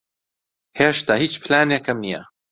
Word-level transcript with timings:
ھێشتا 0.79 1.13
ھیچ 1.21 1.33
پلانێکم 1.43 1.97
نییە. 2.03 2.21